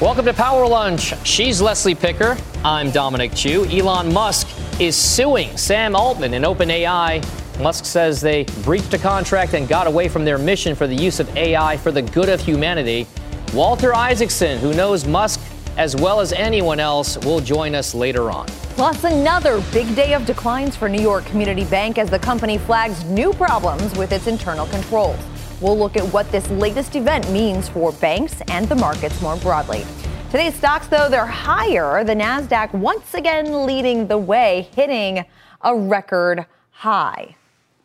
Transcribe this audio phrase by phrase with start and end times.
[0.00, 1.12] Welcome to Power Lunch.
[1.26, 2.36] She's Leslie Picker.
[2.64, 3.64] I'm Dominic Chu.
[3.64, 4.46] Elon Musk
[4.80, 7.20] is suing Sam Altman and OpenAI.
[7.60, 11.18] Musk says they breached a contract and got away from their mission for the use
[11.18, 13.08] of AI for the good of humanity.
[13.52, 15.40] Walter Isaacson, who knows Musk
[15.76, 18.46] as well as anyone else, will join us later on.
[18.76, 23.02] Plus, another big day of declines for New York Community Bank as the company flags
[23.06, 25.18] new problems with its internal controls.
[25.60, 29.84] We'll look at what this latest event means for banks and the markets more broadly.
[30.30, 32.04] Today's stocks, though, they're higher.
[32.04, 35.24] The NASDAQ once again leading the way, hitting
[35.62, 37.34] a record high.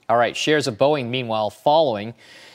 [0.07, 2.13] All right, shares of Boeing, meanwhile, following.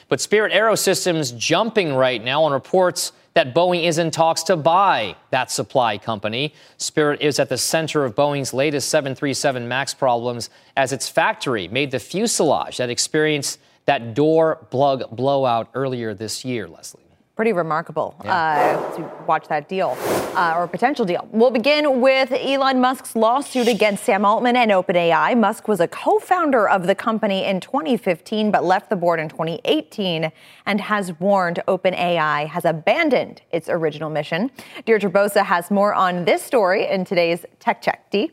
[0.09, 5.17] But Spirit Aerosystems jumping right now on reports that Boeing is in talks to buy
[5.31, 6.55] that supply company.
[6.77, 11.91] Spirit is at the center of Boeing's latest 737 MAX problems as its factory made
[11.91, 17.03] the fuselage that experienced that door plug blowout earlier this year, Leslie.
[17.37, 18.35] Pretty remarkable yeah.
[18.35, 19.97] uh, to watch that deal
[20.35, 21.27] uh, or potential deal.
[21.31, 25.39] We'll begin with Elon Musk's lawsuit against Sam Altman and OpenAI.
[25.39, 29.29] Musk was a co founder of the company in 2015, but left the board in
[29.29, 30.33] 2018
[30.67, 34.51] and has warned OpenAI has abandoned its original mission.
[34.85, 38.11] Deirdre Bosa has more on this story in today's Tech Check.
[38.11, 38.33] D.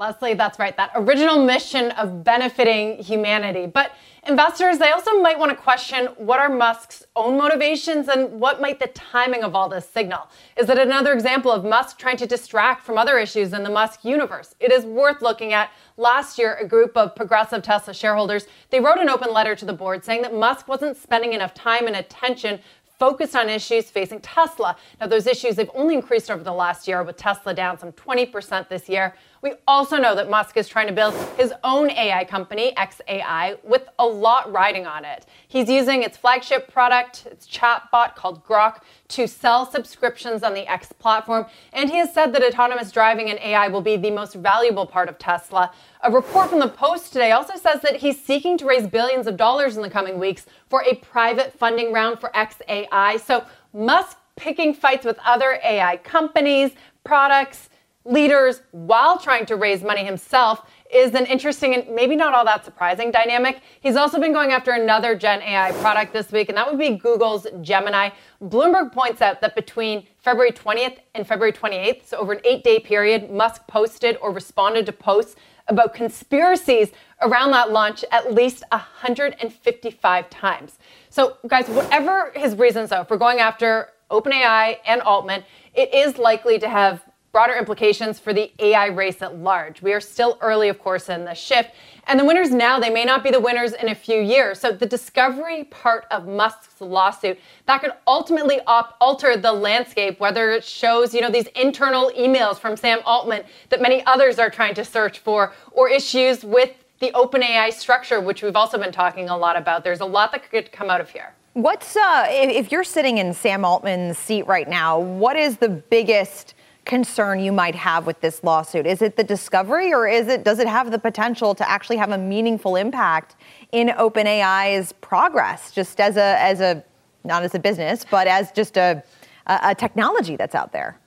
[0.00, 0.74] Leslie, that's right.
[0.78, 3.66] That original mission of benefiting humanity.
[3.66, 3.92] But
[4.26, 8.80] investors, they also might want to question what are Musk's own motivations and what might
[8.80, 10.26] the timing of all this signal?
[10.56, 14.02] Is it another example of Musk trying to distract from other issues in the Musk
[14.02, 14.54] universe?
[14.58, 15.70] It is worth looking at.
[15.98, 19.74] Last year, a group of progressive Tesla shareholders, they wrote an open letter to the
[19.74, 22.60] board saying that Musk wasn't spending enough time and attention
[23.00, 24.76] focused on issues facing Tesla.
[25.00, 28.68] Now, those issues have only increased over the last year, with Tesla down some 20%
[28.68, 29.14] this year.
[29.42, 33.88] We also know that Musk is trying to build his own AI company, XAI, with
[33.98, 35.24] a lot riding on it.
[35.48, 40.92] He's using its flagship product, its chatbot called Grok, to sell subscriptions on the X
[40.92, 41.46] platform.
[41.72, 45.08] And he has said that autonomous driving and AI will be the most valuable part
[45.08, 45.72] of Tesla.
[46.02, 49.38] A report from the Post today also says that he's seeking to raise billions of
[49.38, 53.18] dollars in the coming weeks for a private funding round for XAI.
[53.18, 56.72] So Musk picking fights with other AI companies,
[57.04, 57.70] products,
[58.10, 62.64] leaders while trying to raise money himself is an interesting and maybe not all that
[62.64, 63.62] surprising dynamic.
[63.80, 66.96] He's also been going after another Gen AI product this week, and that would be
[66.96, 68.10] Google's Gemini.
[68.42, 72.80] Bloomberg points out that between February 20th and February 28th, so over an eight day
[72.80, 75.36] period, Musk posted or responded to posts
[75.68, 76.90] about conspiracies
[77.22, 80.78] around that launch at least 155 times.
[81.10, 85.44] So, guys, whatever his reasons are for going after OpenAI and Altman,
[85.74, 89.82] it is likely to have broader implications for the AI race at large.
[89.82, 91.70] We are still early, of course, in the shift.
[92.06, 94.58] And the winners now, they may not be the winners in a few years.
[94.58, 100.50] So the discovery part of Musk's lawsuit, that could ultimately op- alter the landscape, whether
[100.50, 104.74] it shows, you know, these internal emails from Sam Altman that many others are trying
[104.74, 109.36] to search for, or issues with the OpenAI structure, which we've also been talking a
[109.36, 109.84] lot about.
[109.84, 111.32] There's a lot that could come out of here.
[111.54, 116.54] What's, uh, if you're sitting in Sam Altman's seat right now, what is the biggest
[116.84, 118.86] concern you might have with this lawsuit?
[118.86, 122.10] Is it the discovery or is it does it have the potential to actually have
[122.10, 123.36] a meaningful impact
[123.72, 126.84] in OpenAI's progress just as a as a
[127.24, 129.02] not as a business, but as just a
[129.46, 130.99] a technology that's out there?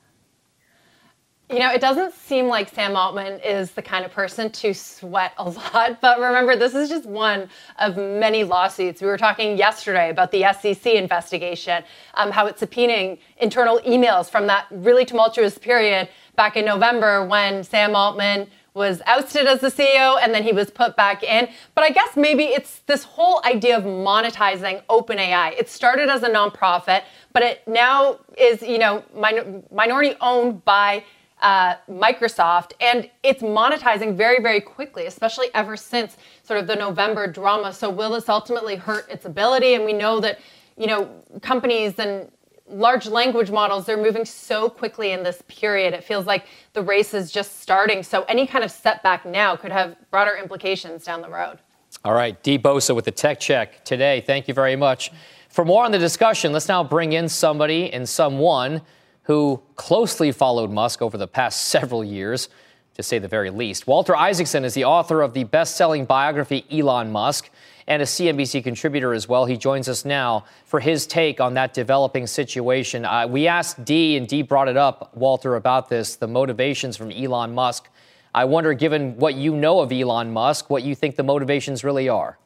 [1.53, 5.34] You know, it doesn't seem like Sam Altman is the kind of person to sweat
[5.38, 7.48] a lot, but remember, this is just one
[7.78, 9.04] of many lawsuits.
[9.04, 11.83] We were talking yesterday about the SEC investigation,
[12.16, 17.63] um, how it's subpoenaing internal emails from that really tumultuous period back in November when
[17.63, 21.48] Sam Altman was ousted as the CEO and then he was put back in.
[21.75, 25.54] But I guess maybe it's this whole idea of monetizing OpenAI.
[25.60, 31.04] It started as a nonprofit, but it now is, you know, min- minority owned by
[31.44, 37.28] uh, Microsoft, and it's monetizing very, very quickly, especially ever since sort of the November
[37.28, 37.74] drama.
[37.74, 39.75] So, will this ultimately hurt its ability?
[39.75, 40.40] And we know that,
[40.78, 41.10] you know,
[41.42, 42.31] companies and
[42.69, 47.13] large language models they're moving so quickly in this period it feels like the race
[47.13, 51.30] is just starting so any kind of setback now could have broader implications down the
[51.30, 51.60] road
[52.06, 54.22] All right, Dee Bosa with the tech check today.
[54.22, 55.12] Thank you very much.
[55.50, 58.81] For more on the discussion, let's now bring in somebody and someone
[59.24, 62.50] who closely followed Musk over the past several years,
[62.96, 63.88] to say the very least.
[63.88, 67.50] Walter Isaacson is the author of the best selling biography, Elon Musk,
[67.88, 69.46] and a CNBC contributor as well.
[69.46, 73.04] He joins us now for his take on that developing situation.
[73.04, 77.12] Uh, we asked Dee, and Dee brought it up, Walter, about this the motivations from
[77.12, 77.90] Elon Musk.
[78.36, 82.10] I wonder, given what you know of Elon Musk, what you think the motivations really
[82.10, 82.38] are.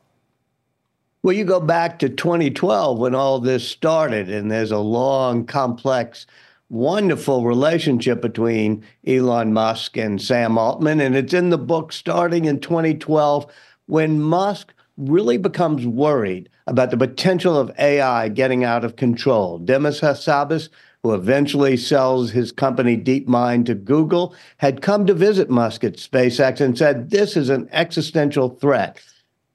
[1.24, 6.26] Well, you go back to 2012 when all this started, and there's a long, complex
[6.70, 11.00] wonderful relationship between Elon Musk and Sam Altman.
[11.00, 13.52] And it's in the book starting in 2012
[13.86, 19.60] when Musk really becomes worried about the potential of AI getting out of control.
[19.60, 20.70] Demis Hassabis,
[21.04, 26.60] who eventually sells his company DeepMind to Google, had come to visit Musk at SpaceX
[26.60, 29.00] and said, This is an existential threat.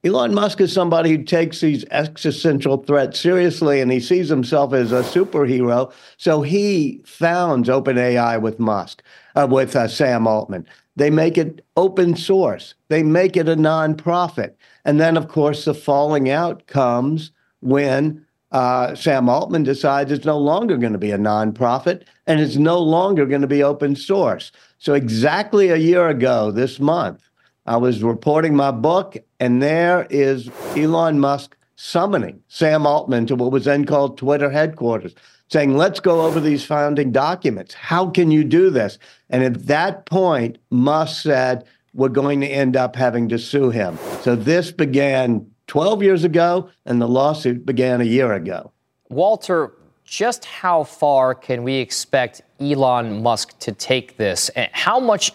[0.05, 4.91] Elon Musk is somebody who takes these existential threats seriously and he sees himself as
[4.91, 5.93] a superhero.
[6.17, 9.01] So he founds OpenAI with Musk,
[9.35, 10.67] uh, with uh, Sam Altman.
[10.97, 14.55] They make it open source, they make it a nonprofit.
[14.83, 20.37] And then, of course, the falling out comes when uh, Sam Altman decides it's no
[20.37, 24.51] longer going to be a nonprofit and it's no longer going to be open source.
[24.79, 27.23] So, exactly a year ago this month,
[27.65, 33.51] I was reporting my book, and there is Elon Musk summoning Sam Altman to what
[33.51, 35.15] was then called Twitter headquarters,
[35.49, 37.73] saying, Let's go over these founding documents.
[37.73, 38.97] How can you do this?
[39.29, 43.97] And at that point, Musk said, We're going to end up having to sue him.
[44.21, 48.73] So this began 12 years ago, and the lawsuit began a year ago.
[49.09, 49.71] Walter,
[50.03, 54.51] just how far can we expect Elon Musk to take this?
[54.73, 55.31] How much?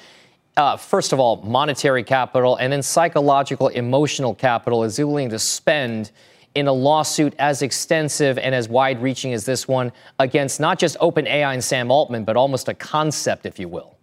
[0.59, 6.11] Uh, first of all, monetary capital and then psychological, emotional capital is willing to spend
[6.57, 10.99] in a lawsuit as extensive and as wide reaching as this one against not just
[10.99, 13.98] OpenAI and Sam Altman, but almost a concept, if you will?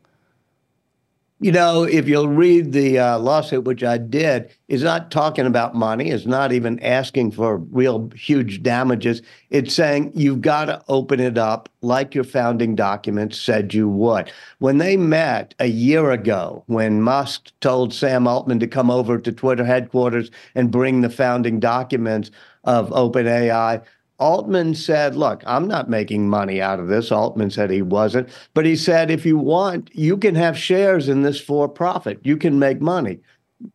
[1.41, 5.75] You know, if you'll read the uh, lawsuit, which I did, is not talking about
[5.75, 6.09] money.
[6.09, 9.21] It's not even asking for real huge damages.
[9.49, 14.31] It's saying you've got to open it up like your founding documents said you would.
[14.59, 19.31] When they met a year ago, when Musk told Sam Altman to come over to
[19.33, 22.31] Twitter headquarters and bring the founding documents
[22.63, 23.83] of OpenAI,
[24.17, 27.11] Altman said, Look, I'm not making money out of this.
[27.11, 28.29] Altman said he wasn't.
[28.53, 32.19] But he said, If you want, you can have shares in this for profit.
[32.23, 33.19] You can make money.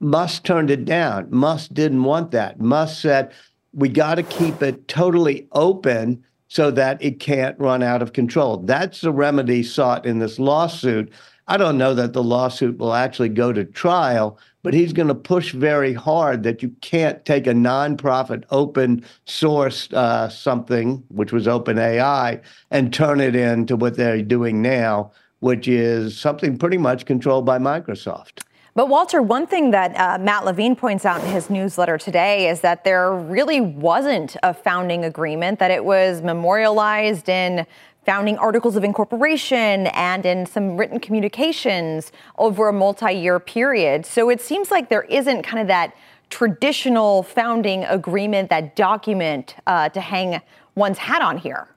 [0.01, 1.29] Musk turned it down.
[1.31, 2.61] Musk didn't want that.
[2.61, 3.33] Musk said,
[3.73, 8.59] We got to keep it totally open so that it can't run out of control.
[8.59, 11.13] That's the remedy sought in this lawsuit.
[11.47, 15.15] I don't know that the lawsuit will actually go to trial, but he's going to
[15.15, 21.47] push very hard that you can't take a nonprofit open source uh, something, which was
[21.47, 22.41] OpenAI,
[22.71, 27.59] and turn it into what they're doing now, which is something pretty much controlled by
[27.59, 28.43] Microsoft.
[28.75, 32.61] But Walter, one thing that uh, Matt Levine points out in his newsletter today is
[32.61, 37.67] that there really wasn't a founding agreement, that it was memorialized in
[38.11, 44.05] founding articles of incorporation and in some written communications over a multi year period.
[44.05, 45.95] So it seems like there isn't kind of that
[46.29, 50.41] traditional founding agreement, that document uh, to hang
[50.75, 51.69] one's hat on here.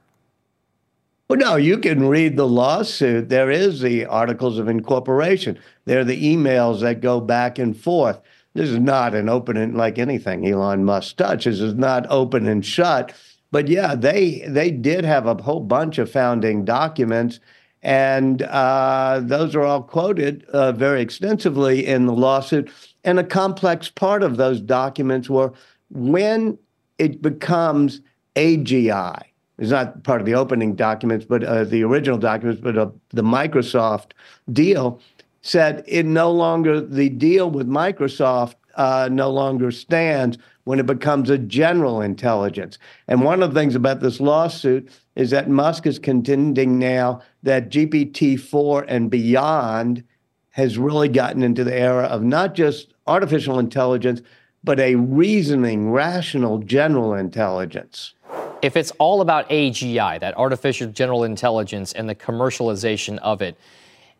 [1.29, 3.29] Well, no, you can read the lawsuit.
[3.29, 5.59] There is the articles of incorporation.
[5.85, 8.19] There are the emails that go back and forth.
[8.55, 12.65] This is not an open and like anything Elon Musk touches is not open and
[12.65, 13.13] shut
[13.53, 17.39] but yeah, they they did have a whole bunch of founding documents,
[17.83, 22.71] and uh, those are all quoted uh, very extensively in the lawsuit.
[23.03, 25.53] And a complex part of those documents were
[25.91, 26.57] when
[26.97, 28.01] it becomes
[28.35, 29.21] AGI.
[29.59, 33.21] It's not part of the opening documents, but uh, the original documents, but uh, the
[33.21, 34.13] Microsoft
[34.51, 34.99] deal
[35.43, 41.29] said it no longer the deal with Microsoft uh, no longer stands when it becomes
[41.29, 42.77] a general intelligence.
[43.07, 47.69] And one of the things about this lawsuit is that Musk is contending now that
[47.69, 50.03] GPT 4 and beyond
[50.51, 54.21] has really gotten into the era of not just artificial intelligence,
[54.63, 58.13] but a reasoning, rational general intelligence.
[58.61, 63.57] If it's all about AGI, that artificial general intelligence, and the commercialization of it,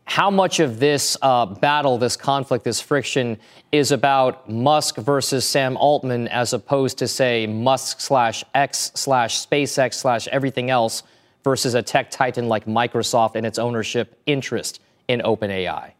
[0.04, 3.38] how much of this uh, battle, this conflict, this friction
[3.72, 9.94] is about Musk versus Sam Altman as opposed to, say, Musk slash X slash SpaceX
[9.94, 11.02] slash everything else
[11.42, 15.92] versus a tech titan like Microsoft and its ownership interest in OpenAI?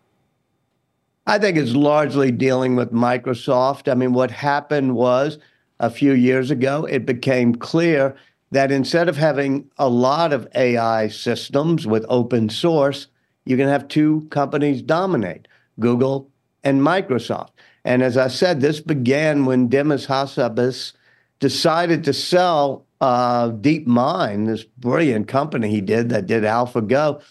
[1.27, 3.91] I think it's largely dealing with Microsoft.
[3.91, 5.39] I mean, what happened was
[5.81, 8.15] a few years ago, it became clear
[8.51, 13.09] that instead of having a lot of AI systems with open source,
[13.45, 15.49] you can have two companies dominate
[15.79, 16.31] Google
[16.63, 17.51] and Microsoft.
[17.85, 20.93] And as I said, this began when Demis Hassabis
[21.41, 27.23] decided to sell uh, DeepMind, this brilliant company he did that did AlphaGo,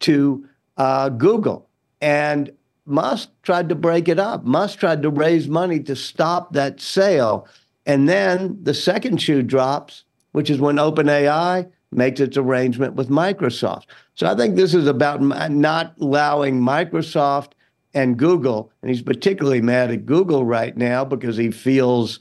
[0.00, 1.68] to uh, Google.
[2.00, 2.52] And
[2.84, 4.44] Musk tried to break it up.
[4.44, 7.48] Musk tried to raise money to stop that sale.
[7.86, 13.84] And then the second shoe drops, which is when OpenAI makes its arrangement with Microsoft.
[14.14, 15.20] So I think this is about
[15.50, 17.52] not allowing Microsoft
[17.94, 22.18] and Google, and he's particularly mad at Google right now because he feels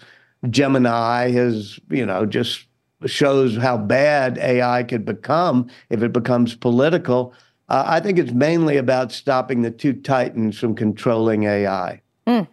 [0.49, 2.65] Gemini has, you know, just
[3.05, 7.33] shows how bad AI could become if it becomes political.
[7.69, 12.01] Uh, I think it's mainly about stopping the two titans from controlling AI.
[12.27, 12.47] Mm.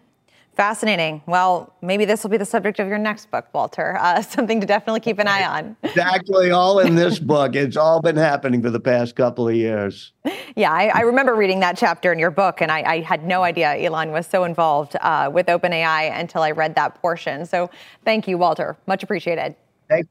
[0.59, 1.23] Fascinating.
[1.27, 3.97] Well, maybe this will be the subject of your next book, Walter.
[4.01, 5.77] Uh, something to definitely keep an eye on.
[5.85, 6.51] exactly.
[6.51, 7.55] All in this book.
[7.55, 10.11] It's all been happening for the past couple of years.
[10.57, 13.45] Yeah, I, I remember reading that chapter in your book, and I, I had no
[13.45, 17.47] idea Elon was so involved uh, with OpenAI until I read that portion.
[17.47, 17.71] So
[18.05, 18.77] thank you, Walter.
[18.89, 19.55] Much appreciated.
[19.89, 20.09] Thank.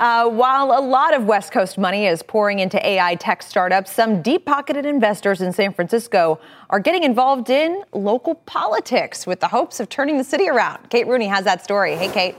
[0.00, 4.22] Uh, while a lot of West Coast money is pouring into AI tech startups, some
[4.22, 6.40] deep pocketed investors in San Francisco
[6.70, 10.88] are getting involved in local politics with the hopes of turning the city around.
[10.88, 11.96] Kate Rooney has that story.
[11.96, 12.34] Hey, Kate.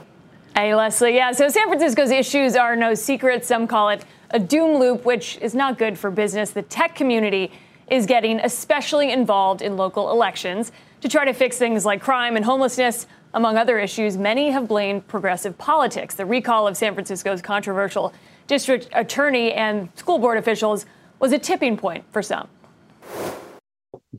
[0.56, 1.14] Hey, Leslie.
[1.14, 3.44] Yeah, so San Francisco's issues are no secret.
[3.44, 6.50] Some call it a doom loop, which is not good for business.
[6.50, 7.52] The tech community
[7.88, 12.44] is getting especially involved in local elections to try to fix things like crime and
[12.44, 13.06] homelessness.
[13.34, 16.14] Among other issues, many have blamed progressive politics.
[16.14, 18.12] The recall of San Francisco's controversial
[18.46, 20.84] district attorney and school board officials
[21.18, 22.48] was a tipping point for some.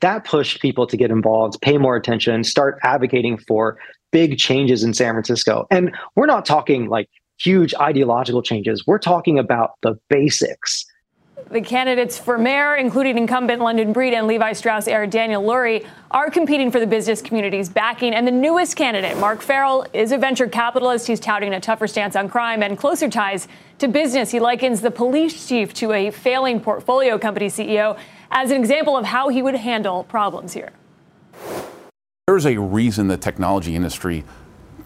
[0.02, 3.78] That pushed people to get involved, pay more attention, start advocating for
[4.12, 5.68] big changes in San Francisco.
[5.70, 7.08] And we're not talking like
[7.40, 10.86] huge ideological changes, we're talking about the basics
[11.54, 16.32] the candidates for mayor, including incumbent London Breed and Levi Strauss heir Daniel Lurie, are
[16.32, 18.16] competing for the business community's backing.
[18.16, 21.06] And the newest candidate, Mark Farrell, is a venture capitalist.
[21.06, 24.32] He's touting a tougher stance on crime and closer ties to business.
[24.32, 28.00] He likens the police chief to a failing portfolio company CEO
[28.32, 30.72] as an example of how he would handle problems here.
[32.26, 34.24] There's a reason the technology industry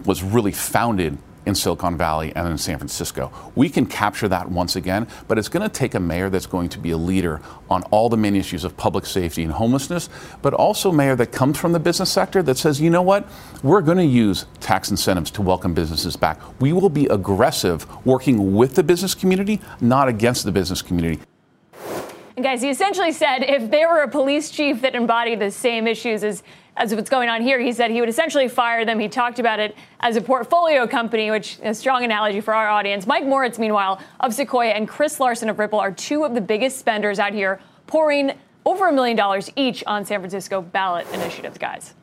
[0.03, 3.31] was really founded in Silicon Valley and in San Francisco.
[3.55, 6.67] We can capture that once again, but it's going to take a mayor that's going
[6.69, 10.09] to be a leader on all the main issues of public safety and homelessness,
[10.41, 13.27] but also a mayor that comes from the business sector that says, you know what,
[13.63, 16.37] we're going to use tax incentives to welcome businesses back.
[16.59, 21.21] We will be aggressive working with the business community, not against the business community.
[22.35, 25.87] And guys, he essentially said if there were a police chief that embodied the same
[25.87, 26.43] issues as
[26.77, 27.59] as what's going on here.
[27.59, 28.99] He said he would essentially fire them.
[28.99, 32.67] He talked about it as a portfolio company, which is a strong analogy for our
[32.67, 33.07] audience.
[33.07, 36.77] Mike Moritz, meanwhile, of Sequoia, and Chris Larsen of Ripple are two of the biggest
[36.77, 38.33] spenders out here, pouring
[38.65, 41.93] over a million dollars each on San Francisco ballot initiatives, guys.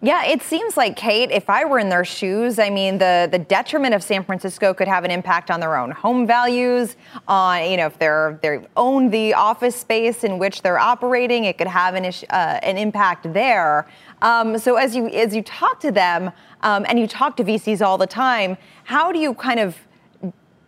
[0.00, 1.32] Yeah, it seems like Kate.
[1.32, 4.86] If I were in their shoes, I mean, the the detriment of San Francisco could
[4.86, 6.94] have an impact on their own home values.
[7.26, 11.58] On you know, if they're they own the office space in which they're operating, it
[11.58, 13.88] could have an uh, an impact there.
[14.22, 16.32] Um, so as you as you talk to them
[16.62, 19.76] um, and you talk to VCs all the time, how do you kind of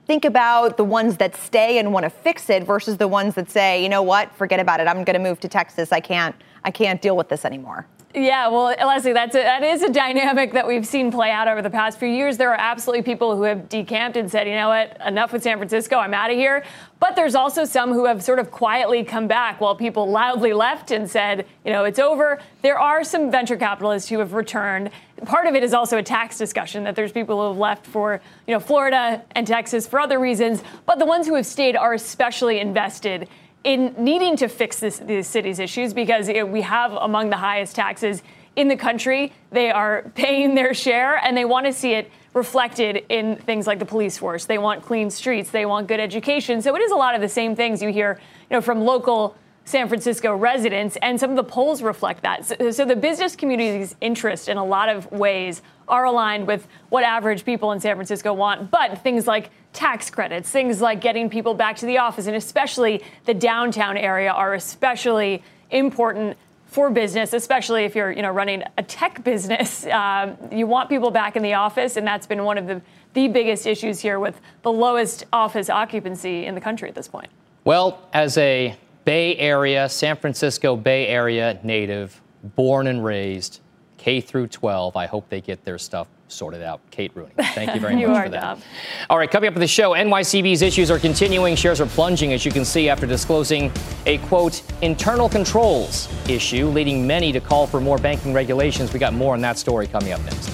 [0.06, 3.48] think about the ones that stay and want to fix it versus the ones that
[3.48, 4.88] say, you know what, forget about it.
[4.88, 5.92] I'm going to move to Texas.
[5.92, 7.86] I can't I can't deal with this anymore.
[8.12, 11.62] Yeah, well, Leslie, that's a, that is a dynamic that we've seen play out over
[11.62, 12.36] the past few years.
[12.38, 15.58] There are absolutely people who have decamped and said, you know what, enough with San
[15.58, 16.64] Francisco, I'm out of here.
[16.98, 20.90] But there's also some who have sort of quietly come back while people loudly left
[20.90, 22.40] and said, you know, it's over.
[22.62, 24.90] There are some venture capitalists who have returned.
[25.24, 28.20] Part of it is also a tax discussion that there's people who have left for,
[28.48, 30.64] you know, Florida and Texas for other reasons.
[30.84, 33.28] But the ones who have stayed are especially invested
[33.64, 37.76] in needing to fix this, these cities' issues because it, we have among the highest
[37.76, 38.22] taxes
[38.56, 39.32] in the country.
[39.50, 43.78] They are paying their share and they want to see it reflected in things like
[43.78, 44.44] the police force.
[44.44, 46.62] They want clean streets, they want good education.
[46.62, 49.36] So it is a lot of the same things you hear, you know, from local
[49.64, 52.44] San Francisco residents, and some of the polls reflect that.
[52.44, 57.04] So, so, the business community's interest in a lot of ways are aligned with what
[57.04, 58.70] average people in San Francisco want.
[58.70, 63.02] But things like tax credits, things like getting people back to the office, and especially
[63.24, 66.36] the downtown area are especially important
[66.66, 69.86] for business, especially if you're you know running a tech business.
[70.00, 72.80] Um, you want people back in the office, and that's been one of the
[73.12, 77.28] the biggest issues here with the lowest office occupancy in the country at this point.
[77.64, 82.20] Well, as a Bay Area, San Francisco Bay Area native.
[82.42, 83.60] born and raised,
[83.98, 84.96] K through 12.
[84.96, 86.80] I hope they get their stuff sorted out.
[86.90, 88.40] Kate Rooney, thank you very you much for that.
[88.40, 88.62] Dom.
[89.08, 91.56] All right, coming up with the show, NYCB's issues are continuing.
[91.56, 93.72] Shares are plunging, as you can see, after disclosing
[94.06, 98.92] a quote internal controls issue, leading many to call for more banking regulations.
[98.92, 100.50] We got more on that story coming up next.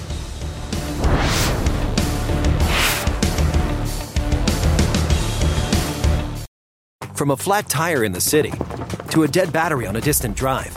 [7.17, 8.53] From a flat tire in the city
[9.09, 10.76] to a dead battery on a distant drive.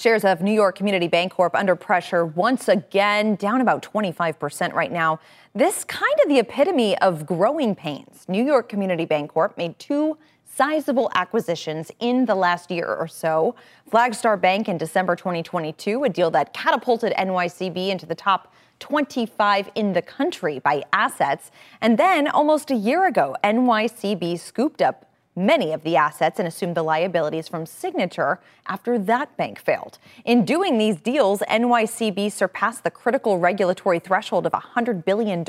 [0.00, 5.20] Shares of New York Community Bancorp under pressure once again, down about 25% right now.
[5.54, 8.24] This kind of the epitome of growing pains.
[8.26, 10.16] New York Community Bancorp made two
[10.46, 13.54] sizable acquisitions in the last year or so.
[13.92, 19.92] Flagstar Bank in December 2022, a deal that catapulted NYCB into the top 25 in
[19.92, 21.50] the country by assets.
[21.82, 26.76] And then almost a year ago, NYCB scooped up many of the assets and assumed
[26.76, 29.98] the liabilities from Signature after that bank failed.
[30.24, 35.44] In doing these deals, NYCB surpassed the critical regulatory threshold of $100 billion,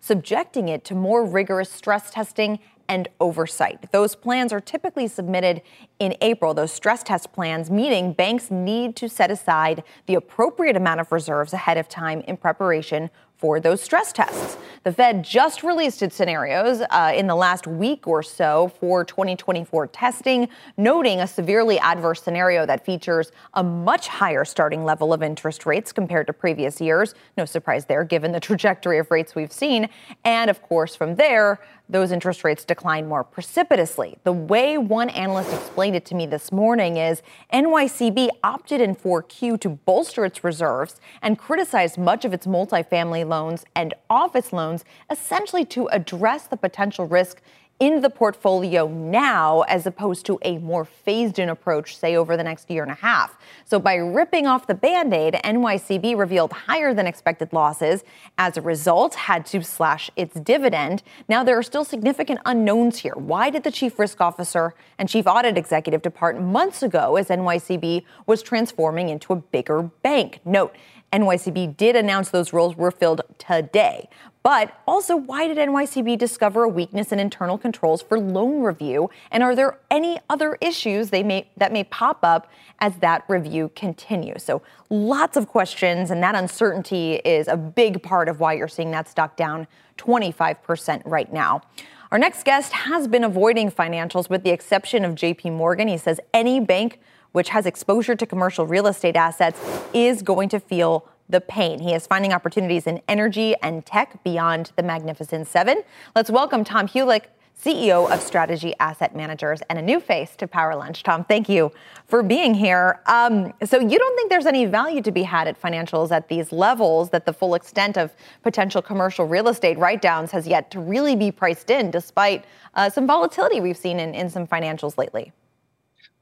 [0.00, 3.90] subjecting it to more rigorous stress testing and oversight.
[3.92, 5.62] Those plans are typically submitted
[5.98, 11.00] in April, those stress test plans, meaning banks need to set aside the appropriate amount
[11.00, 13.08] of reserves ahead of time in preparation
[13.42, 14.56] for those stress tests.
[14.84, 19.88] The Fed just released its scenarios uh, in the last week or so for 2024
[19.88, 25.66] testing, noting a severely adverse scenario that features a much higher starting level of interest
[25.66, 27.16] rates compared to previous years.
[27.36, 29.88] No surprise there, given the trajectory of rates we've seen.
[30.24, 31.58] And of course, from there,
[31.92, 34.16] those interest rates decline more precipitously.
[34.24, 39.60] The way one analyst explained it to me this morning is NYCB opted in 4Q
[39.60, 45.64] to bolster its reserves and criticized much of its multifamily loans and office loans essentially
[45.66, 47.42] to address the potential risk
[47.82, 52.44] in the portfolio now as opposed to a more phased in approach, say, over the
[52.44, 53.36] next year and a half.
[53.64, 58.04] So by ripping off the band aid, NYCB revealed higher than expected losses.
[58.38, 61.02] As a result, had to slash its dividend.
[61.28, 63.14] Now there are still significant unknowns here.
[63.16, 68.04] Why did the chief risk officer and chief audit executive depart months ago as NYCB
[68.28, 70.38] was transforming into a bigger bank?
[70.44, 70.76] Note,
[71.12, 74.08] NYCB did announce those roles were filled today.
[74.42, 79.08] But also, why did NYCB discover a weakness in internal controls for loan review?
[79.30, 82.50] And are there any other issues they may, that may pop up
[82.80, 84.42] as that review continues?
[84.42, 88.90] So, lots of questions, and that uncertainty is a big part of why you're seeing
[88.90, 91.62] that stock down 25% right now.
[92.10, 95.88] Our next guest has been avoiding financials with the exception of JP Morgan.
[95.88, 96.98] He says any bank
[97.32, 99.58] which has exposure to commercial real estate assets,
[99.92, 101.80] is going to feel the pain.
[101.80, 105.82] He is finding opportunities in energy and tech beyond the Magnificent Seven.
[106.14, 107.24] Let's welcome Tom Hulick.
[107.60, 111.04] CEO of Strategy Asset Managers and a new face to Power Lunch.
[111.04, 111.70] Tom, thank you
[112.06, 113.00] for being here.
[113.06, 116.50] Um, so, you don't think there's any value to be had at financials at these
[116.50, 120.80] levels, that the full extent of potential commercial real estate write downs has yet to
[120.80, 125.30] really be priced in, despite uh, some volatility we've seen in, in some financials lately?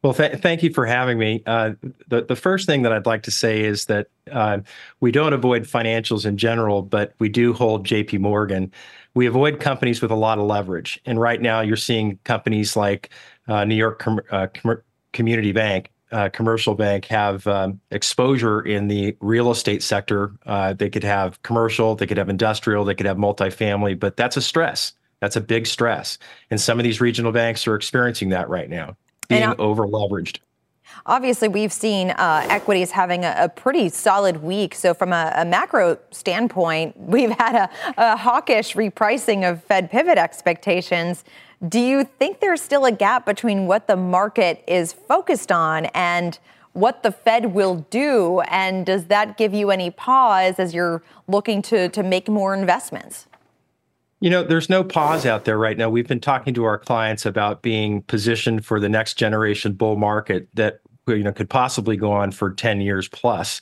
[0.02, 1.42] Well, th- thank you for having me.
[1.44, 1.72] Uh,
[2.08, 4.60] the the first thing that I'd like to say is that uh,
[5.00, 8.18] we don't avoid financials in general, but we do hold J.P.
[8.18, 8.72] Morgan.
[9.14, 13.10] We avoid companies with a lot of leverage, and right now you're seeing companies like
[13.46, 14.80] uh, New York Com- uh, Com-
[15.12, 20.32] Community Bank, uh, Commercial Bank, have um, exposure in the real estate sector.
[20.46, 24.38] Uh, they could have commercial, they could have industrial, they could have multifamily, but that's
[24.38, 24.94] a stress.
[25.20, 26.16] That's a big stress,
[26.50, 28.96] and some of these regional banks are experiencing that right now
[29.30, 30.38] being over leveraged.
[31.06, 34.74] Obviously, we've seen uh, equities having a, a, pretty solid week.
[34.74, 40.18] So, from a, a macro standpoint, we've had a, a, hawkish repricing of Fed pivot
[40.18, 41.24] expectations.
[41.66, 46.38] Do you think there's still a gap between what the market is focused on and
[46.72, 48.40] what the Fed will do?
[48.48, 53.26] And does that give you any pause as you're looking to, to make more investments?
[54.20, 55.88] You know, there's no pause out there right now.
[55.88, 60.48] We've been talking to our clients about being positioned for the next generation bull market
[60.54, 63.61] that you know could possibly go on for 10 years plus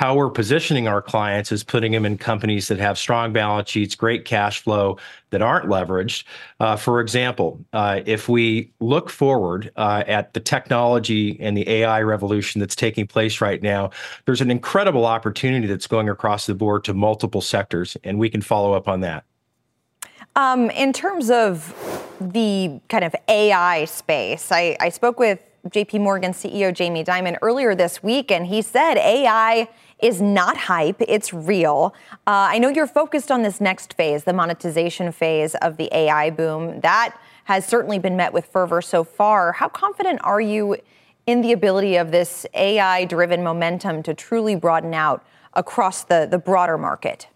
[0.00, 3.94] how we're positioning our clients is putting them in companies that have strong balance sheets,
[3.94, 4.96] great cash flow,
[5.28, 6.24] that aren't leveraged.
[6.58, 12.00] Uh, for example, uh, if we look forward uh, at the technology and the AI
[12.00, 13.90] revolution that's taking place right now,
[14.24, 18.40] there's an incredible opportunity that's going across the board to multiple sectors, and we can
[18.40, 19.24] follow up on that.
[20.36, 21.74] Um, in terms of
[22.20, 27.74] the kind of AI space, I, I spoke with JP Morgan CEO Jamie Dimon earlier
[27.74, 31.94] this week, and he said AI is not hype, it's real.
[32.26, 36.30] Uh, I know you're focused on this next phase, the monetization phase of the AI
[36.30, 36.80] boom.
[36.80, 39.52] That has certainly been met with fervor so far.
[39.52, 40.76] How confident are you
[41.26, 46.38] in the ability of this AI driven momentum to truly broaden out across the, the
[46.38, 47.26] broader market?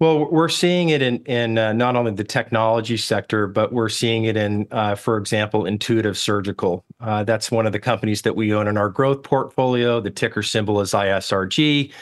[0.00, 4.24] Well, we're seeing it in in uh, not only the technology sector, but we're seeing
[4.24, 6.84] it in, uh, for example, Intuitive Surgical.
[7.00, 10.00] Uh, that's one of the companies that we own in our growth portfolio.
[10.00, 11.92] The ticker symbol is ISRG.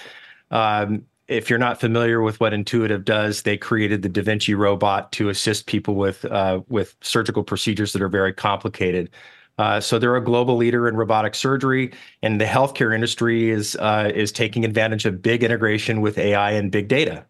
[0.50, 5.12] Um, if you're not familiar with what Intuitive does, they created the Da Vinci robot
[5.12, 9.10] to assist people with uh, with surgical procedures that are very complicated.
[9.58, 14.10] Uh, so they're a global leader in robotic surgery, and the healthcare industry is uh,
[14.14, 17.26] is taking advantage of big integration with AI and big data.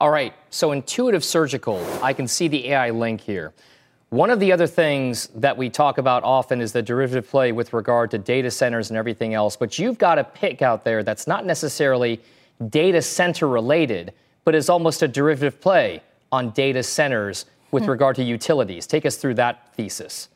[0.00, 3.52] All right, so intuitive surgical, I can see the AI link here.
[4.10, 7.72] One of the other things that we talk about often is the derivative play with
[7.72, 11.26] regard to data centers and everything else, but you've got a pick out there that's
[11.26, 12.20] not necessarily
[12.68, 17.90] data center related, but is almost a derivative play on data centers with hmm.
[17.90, 18.86] regard to utilities.
[18.86, 20.28] Take us through that thesis.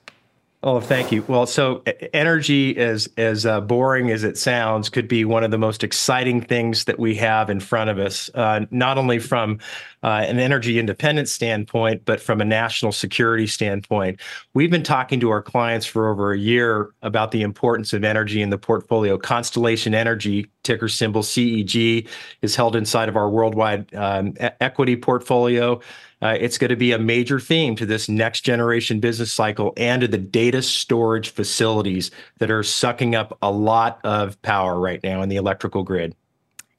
[0.64, 1.24] Oh, thank you.
[1.26, 5.58] Well, so energy, as as uh, boring as it sounds, could be one of the
[5.58, 8.30] most exciting things that we have in front of us.
[8.32, 9.58] Uh, not only from
[10.04, 14.20] uh, an energy independence standpoint, but from a national security standpoint.
[14.54, 18.40] We've been talking to our clients for over a year about the importance of energy
[18.40, 19.18] in the portfolio.
[19.18, 22.06] Constellation Energy, ticker symbol CEG,
[22.40, 25.80] is held inside of our worldwide um, equity portfolio.
[26.22, 30.02] Uh, it's going to be a major theme to this next generation business cycle and
[30.02, 35.20] to the data storage facilities that are sucking up a lot of power right now
[35.20, 36.14] in the electrical grid.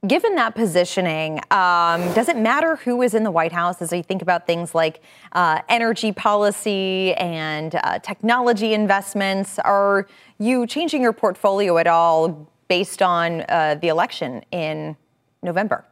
[0.08, 4.02] Given that positioning, um, does it matter who is in the White House as we
[4.02, 5.02] think about things like
[5.32, 9.60] uh, energy policy and uh, technology investments?
[9.60, 10.08] Are
[10.40, 14.98] you changing your portfolio at all based on uh, the election in
[15.42, 15.86] November?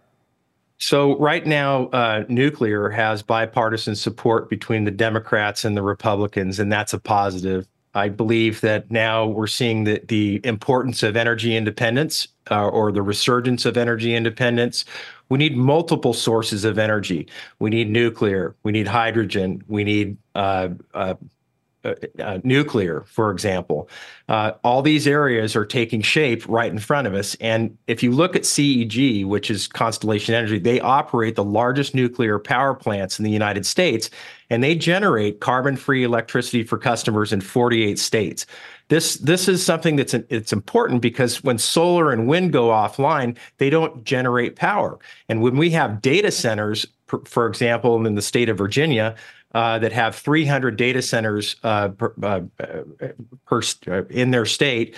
[0.82, 6.72] So right now, uh, nuclear has bipartisan support between the Democrats and the Republicans, and
[6.72, 7.68] that's a positive.
[7.94, 13.04] I believe that now we're seeing the, the importance of energy independence uh, or the
[13.04, 14.84] resurgence of energy independence.
[15.30, 17.28] We need multiple sources of energy.
[17.60, 18.56] We need nuclear.
[18.64, 19.64] We need hydrogen.
[19.68, 20.70] We need uh,
[21.84, 23.90] uh uh, nuclear, for example.
[24.30, 27.36] Uh, all these areas are taking shape right in front of us.
[27.42, 32.40] And if you look at CEG, which is Constellation Energy, they operate the largest nuclear
[32.40, 34.10] power plants in the United States,
[34.50, 38.46] and they generate carbon-free electricity for customers in 48 states.
[38.90, 43.70] This this is something that's it's important because when solar and wind go offline, they
[43.70, 45.00] don't generate power.
[45.30, 46.86] And when we have data centers,
[47.26, 49.16] for example, in the state of Virginia,
[49.54, 52.42] uh, that have 300 data centers uh, per, uh,
[53.46, 54.96] per, uh, in their state,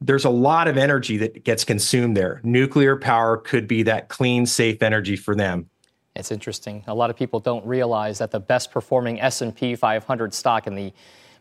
[0.00, 2.40] there's a lot of energy that gets consumed there.
[2.44, 5.68] Nuclear power could be that clean, safe energy for them.
[6.14, 6.84] It's interesting.
[6.86, 10.92] A lot of people don't realize that the best performing S&P 500 stock in the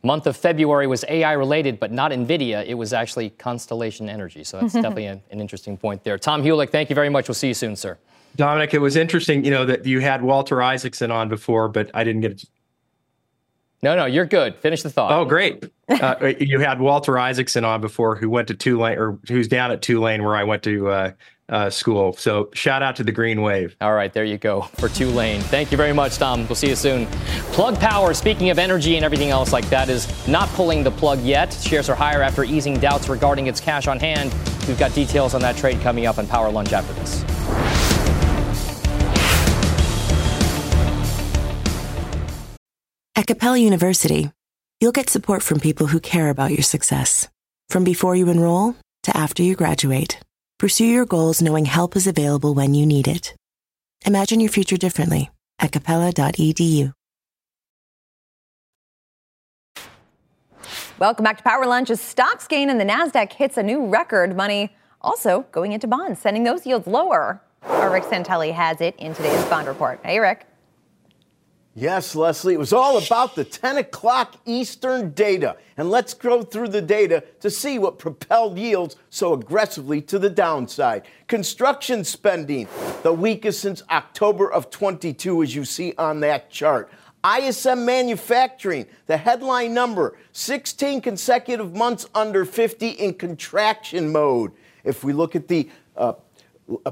[0.03, 2.65] month of February was AI related, but not NVIDIA.
[2.65, 4.43] It was actually Constellation Energy.
[4.43, 6.17] So that's definitely an, an interesting point there.
[6.17, 7.27] Tom Hulick, thank you very much.
[7.27, 7.97] We'll see you soon, sir.
[8.35, 12.03] Dominic, it was interesting, you know, that you had Walter Isaacson on before, but I
[12.03, 12.45] didn't get it.
[13.81, 14.55] No, no, you're good.
[14.57, 15.11] Finish the thought.
[15.11, 15.65] Oh, great.
[15.89, 19.81] Uh, you had Walter Isaacson on before, who went to Tulane, or who's down at
[19.81, 21.11] Tulane, where I went to uh,
[21.49, 22.13] uh, school.
[22.13, 23.75] So shout out to the Green Wave.
[23.81, 25.41] All right, there you go for Tulane.
[25.41, 26.47] Thank you very much, Tom.
[26.47, 27.05] We'll see you soon.
[27.53, 31.19] Plug Power, speaking of energy and everything else like that, is not pulling the plug
[31.21, 31.53] yet.
[31.53, 34.33] Shares are higher after easing doubts regarding its cash on hand.
[34.67, 37.23] We've got details on that trade coming up on Power Lunch after this.
[43.15, 44.31] At Capella University,
[44.79, 47.27] you'll get support from people who care about your success.
[47.69, 50.19] From before you enroll to after you graduate,
[50.59, 53.35] pursue your goals knowing help is available when you need it.
[54.05, 56.93] Imagine your future differently at capella.edu.
[60.99, 61.91] Welcome back to Power Lunch.
[61.91, 66.19] As stocks gain and the NASDAQ hits a new record, money also going into bonds,
[66.19, 67.39] sending those yields lower.
[67.63, 69.99] Our Rick Santelli has it in today's bond report.
[70.03, 70.47] Hey, Rick.
[71.79, 75.57] Yes, Leslie, it was all about the 10 o'clock Eastern data.
[75.77, 80.31] And let's go through the data to see what propelled yields so aggressively to the
[80.31, 81.03] downside.
[81.27, 82.67] Construction spending,
[83.03, 86.89] the weakest since October of 22, as you see on that chart.
[87.23, 94.51] ISM manufacturing, the headline number 16 consecutive months under 50 in contraction mode.
[94.83, 96.13] If we look at the uh,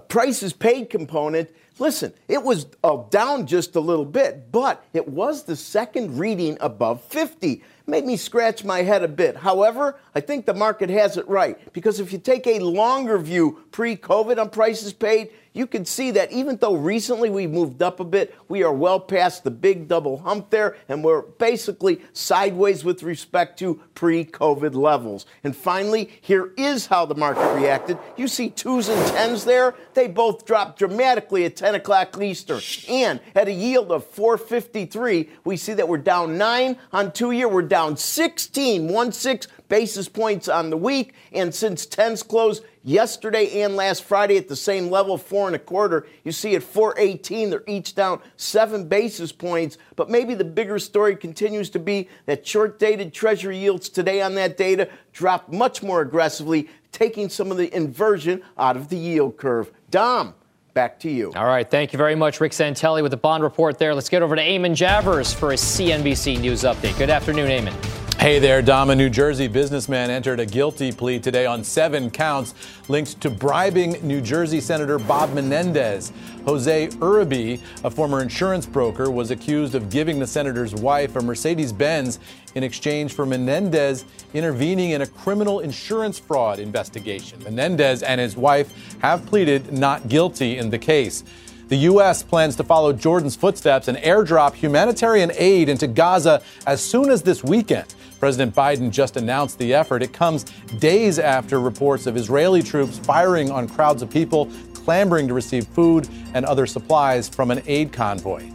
[0.09, 5.43] prices paid component, Listen, it was uh, down just a little bit, but it was
[5.43, 9.35] the second reading above 50 made me scratch my head a bit.
[9.35, 13.59] However, I think the market has it right because if you take a longer view
[13.71, 18.01] pre COVID on prices paid, you can see that even though recently we've moved up
[18.01, 22.83] a bit, we are well past the big double hump there, and we're basically sideways
[22.83, 25.25] with respect to pre COVID levels.
[25.45, 27.97] And finally, here is how the market reacted.
[28.17, 32.59] You see twos and tens there, they both dropped dramatically at 10 o'clock Eastern.
[32.89, 37.47] And at a yield of 453, we see that we're down nine on two year,
[37.47, 41.13] we're down 16, one six basis points on the week.
[41.33, 45.59] And since 10s closed yesterday and last Friday at the same level, four and a
[45.59, 49.77] quarter, you see at 418, they're each down seven basis points.
[49.95, 54.35] But maybe the bigger story continues to be that short dated treasury yields today on
[54.35, 59.37] that data dropped much more aggressively, taking some of the inversion out of the yield
[59.37, 59.71] curve.
[59.89, 60.33] Dom.
[60.75, 61.31] Back to you.
[61.37, 61.67] All right.
[61.67, 63.95] Thank you very much, Rick Santelli, with the bond report there.
[63.95, 66.97] Let's get over to Eamon Javers for a CNBC News update.
[66.97, 67.94] Good afternoon, Eamon.
[68.17, 68.89] Hey there, Dom.
[68.89, 72.55] A New Jersey businessman entered a guilty plea today on seven counts
[72.87, 76.11] linked to bribing New Jersey Senator Bob Menendez.
[76.45, 81.71] Jose Uribe, a former insurance broker, was accused of giving the senator's wife a Mercedes
[81.71, 82.17] Benz
[82.55, 87.43] in exchange for Menendez intervening in a criminal insurance fraud investigation.
[87.43, 91.23] Menendez and his wife have pleaded not guilty in the case.
[91.67, 92.21] The U.S.
[92.21, 97.43] plans to follow Jordan's footsteps and airdrop humanitarian aid into Gaza as soon as this
[97.43, 97.95] weekend.
[98.19, 100.01] President Biden just announced the effort.
[100.01, 100.43] It comes
[100.79, 106.07] days after reports of Israeli troops firing on crowds of people clamoring to receive food
[106.33, 108.49] and other supplies from an aid convoy.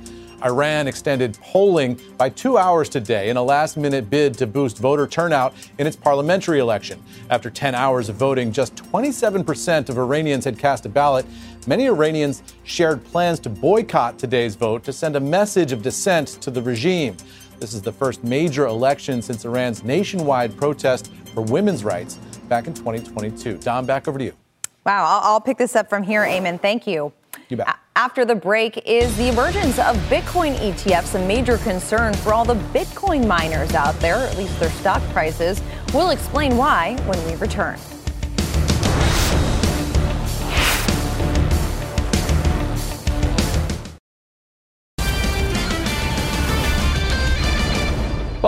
[0.45, 5.07] Iran extended polling by two hours today in a last minute bid to boost voter
[5.07, 7.03] turnout in its parliamentary election.
[7.29, 11.27] After 10 hours of voting, just 27% of Iranians had cast a ballot.
[11.67, 16.51] Many Iranians shared plans to boycott today's vote to send a message of dissent to
[16.51, 17.17] the regime.
[17.61, 22.17] This is the first major election since Iran's nationwide protest for women's rights
[22.49, 23.59] back in 2022.
[23.59, 24.33] Dom, back over to you.
[24.87, 26.59] Wow, I'll, I'll pick this up from here, Eamon.
[26.59, 27.13] Thank you.
[27.51, 27.77] You bet.
[27.97, 32.55] After the break, is the emergence of Bitcoin ETFs a major concern for all the
[32.55, 35.61] Bitcoin miners out there, at least their stock prices?
[35.93, 37.79] We'll explain why when we return.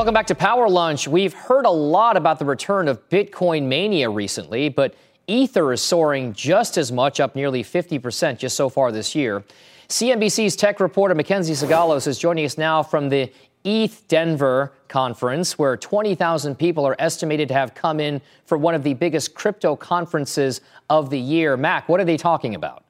[0.03, 1.07] Welcome back to Power Lunch.
[1.07, 4.97] We've heard a lot about the return of Bitcoin mania recently, but
[5.29, 9.45] Ether is soaring just as much, up nearly 50% just so far this year.
[9.89, 15.77] CNBC's tech reporter Mackenzie Sigalos is joining us now from the ETH Denver conference, where
[15.77, 20.63] 20,000 people are estimated to have come in for one of the biggest crypto conferences
[20.91, 21.57] of the year.
[21.57, 22.83] Mac, what are they talking about?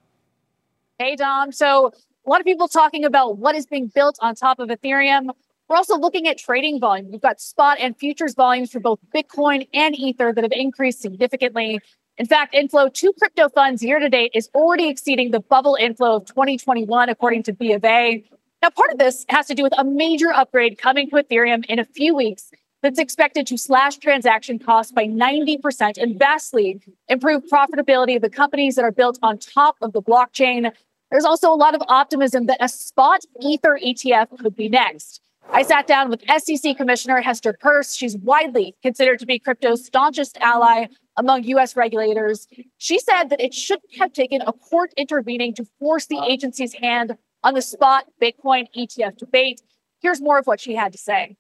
[0.99, 1.53] Hey, Dom.
[1.53, 1.93] So,
[2.25, 5.29] a lot of people talking about what is being built on top of Ethereum.
[5.73, 7.11] We're also looking at trading volume.
[7.11, 11.81] We've got spot and futures volumes for both Bitcoin and Ether that have increased significantly.
[12.19, 16.17] In fact, inflow to crypto funds year to date is already exceeding the bubble inflow
[16.17, 18.23] of 2021, according to B of A.
[18.61, 21.79] Now, part of this has to do with a major upgrade coming to Ethereum in
[21.79, 22.51] a few weeks
[22.83, 28.75] that's expected to slash transaction costs by 90% and vastly improve profitability of the companies
[28.75, 30.71] that are built on top of the blockchain.
[31.11, 35.23] There's also a lot of optimism that a spot Ether ETF could be next.
[35.51, 37.95] I sat down with SEC Commissioner Hester Peirce.
[37.95, 42.49] She's widely considered to be crypto's staunchest ally among US regulators.
[42.79, 47.17] She said that it shouldn't have taken a court intervening to force the agency's hand
[47.43, 49.61] on the spot Bitcoin ETF debate.
[50.01, 51.37] Here's more of what she had to say.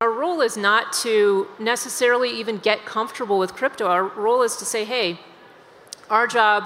[0.00, 3.86] Our role is not to necessarily even get comfortable with crypto.
[3.86, 5.18] Our role is to say, hey,
[6.08, 6.64] our job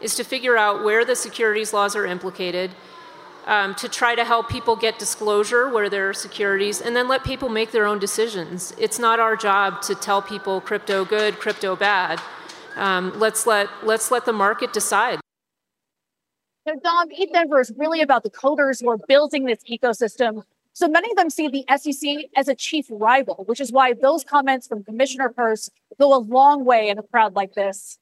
[0.00, 2.70] is to figure out where the securities laws are implicated
[3.46, 7.24] um, to try to help people get disclosure where there are securities and then let
[7.24, 8.72] people make their own decisions.
[8.78, 12.20] It's not our job to tell people crypto good, crypto bad.
[12.76, 15.20] Um, let's, let, let's let the market decide.
[16.66, 20.44] So, Dom, ETH Denver is really about the coders who are building this ecosystem.
[20.74, 24.24] So many of them see the SEC as a chief rival, which is why those
[24.24, 25.68] comments from Commissioner Peirce
[26.00, 27.98] go a long way in a crowd like this.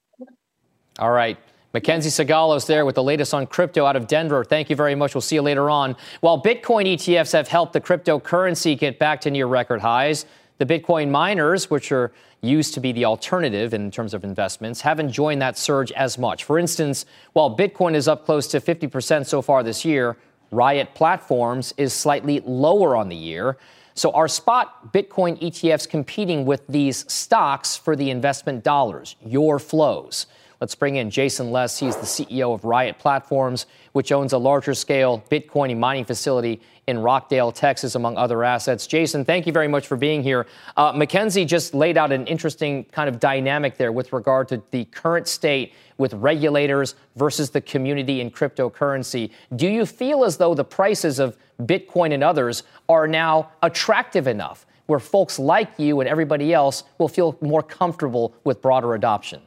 [0.98, 1.38] All right.
[1.72, 4.42] Mackenzie Sigalos there with the latest on crypto out of Denver.
[4.44, 5.14] Thank you very much.
[5.14, 5.94] We'll see you later on.
[6.20, 10.26] While Bitcoin ETFs have helped the cryptocurrency get back to near record highs,
[10.59, 15.12] the Bitcoin miners, which are used to be the alternative in terms of investments, haven't
[15.12, 16.42] joined that surge as much.
[16.42, 20.16] For instance, while Bitcoin is up close to 50% so far this year,
[20.50, 23.56] Riot Platforms is slightly lower on the year.
[23.94, 30.26] So are spot Bitcoin ETFs competing with these stocks for the investment dollars, your flows?
[30.61, 31.79] Let's bring in Jason Les.
[31.79, 36.99] He's the CEO of Riot Platforms, which owns a larger scale Bitcoin mining facility in
[36.99, 38.87] Rockdale, Texas, among other assets.
[38.87, 40.46] Jason, thank you very much for being here.
[40.77, 44.85] Uh, Mackenzie just laid out an interesting kind of dynamic there with regard to the
[44.87, 49.31] current state with regulators versus the community in cryptocurrency.
[49.57, 54.66] Do you feel as though the prices of Bitcoin and others are now attractive enough
[54.88, 59.40] where folks like you and everybody else will feel more comfortable with broader adoption?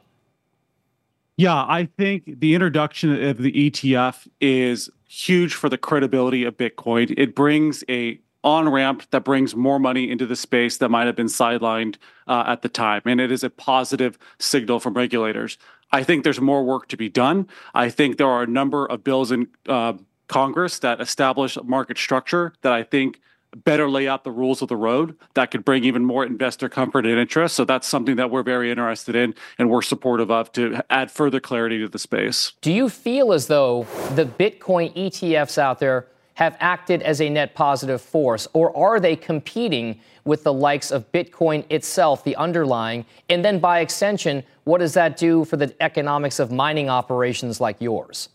[1.38, 7.14] Yeah, I think the introduction of the ETF is huge for the credibility of Bitcoin.
[7.18, 11.16] It brings a on ramp that brings more money into the space that might have
[11.16, 11.96] been sidelined
[12.28, 15.58] uh, at the time, and it is a positive signal from regulators.
[15.92, 17.48] I think there's more work to be done.
[17.74, 19.94] I think there are a number of bills in uh,
[20.28, 23.22] Congress that establish market structure that I think
[23.56, 27.06] better lay out the rules of the road that could bring even more investor comfort
[27.06, 27.56] and interest.
[27.56, 31.40] So that's something that we're very interested in and we're supportive of to add further
[31.40, 32.54] clarity to the space.
[32.62, 37.54] Do you feel as though the Bitcoin ETFs out there have acted as a net
[37.54, 43.06] positive force, or are they competing with the likes of Bitcoin itself, the underlying?
[43.30, 47.80] And then by extension, what does that do for the economics of mining operations like
[47.80, 48.30] yours?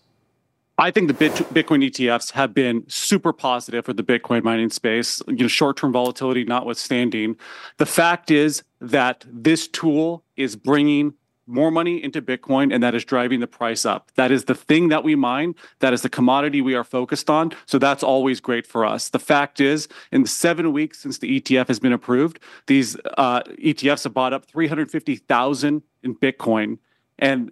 [0.81, 5.35] I think the Bitcoin ETFs have been super positive for the Bitcoin mining space, you
[5.35, 7.37] know, short-term volatility notwithstanding.
[7.79, 11.15] The fact is that this tool is bringing
[11.49, 14.13] more money into Bitcoin and that is driving the price up.
[14.15, 15.57] That is the thing that we mine.
[15.81, 17.53] That is the commodity we are focused on.
[17.67, 19.09] So that's always great for us.
[19.09, 23.41] The fact is, in the seven weeks since the ETF has been approved, these uh,
[23.41, 26.79] ETFs have bought up 350,000 in Bitcoin.
[27.19, 27.51] And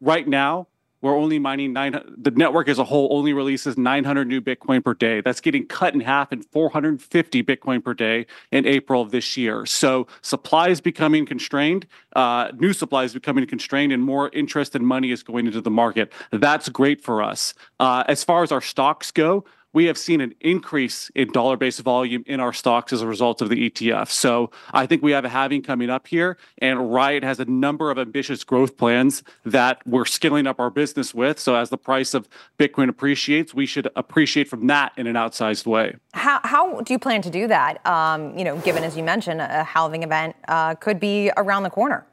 [0.00, 0.66] right now,
[1.06, 1.92] we're only mining nine.
[2.18, 5.20] The network as a whole only releases 900 new Bitcoin per day.
[5.20, 9.64] That's getting cut in half in 450 Bitcoin per day in April of this year.
[9.66, 11.86] So supply is becoming constrained.
[12.16, 15.70] Uh, new supply is becoming constrained, and more interest and money is going into the
[15.70, 16.12] market.
[16.32, 17.54] That's great for us.
[17.78, 19.44] Uh, as far as our stocks go,
[19.76, 23.42] we have seen an increase in dollar based volume in our stocks as a result
[23.42, 24.08] of the ETF.
[24.08, 27.90] So I think we have a halving coming up here, and Riot has a number
[27.90, 31.38] of ambitious growth plans that we're scaling up our business with.
[31.38, 32.26] So as the price of
[32.58, 35.96] Bitcoin appreciates, we should appreciate from that in an outsized way.
[36.14, 37.86] How, how do you plan to do that?
[37.86, 41.70] Um, you know, given as you mentioned, a halving event uh, could be around the
[41.70, 42.06] corner.